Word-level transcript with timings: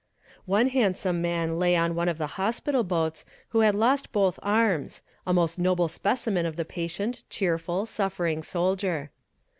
One 0.47 0.69
handsome 0.69 1.17
young 1.17 1.21
man 1.21 1.59
lay 1.59 1.75
on 1.75 1.93
one 1.93 2.09
of 2.09 2.17
the 2.17 2.25
hospital 2.41 2.83
boats 2.83 3.23
who 3.49 3.59
had 3.59 3.75
lost 3.75 4.11
both 4.11 4.39
arms 4.41 5.03
a 5.27 5.31
most 5.31 5.59
noble 5.59 5.87
specimen 5.87 6.47
of 6.47 6.55
the 6.55 6.65
patient, 6.65 7.23
cheerful, 7.29 7.85
suffering 7.85 8.41
soldier. 8.41 9.11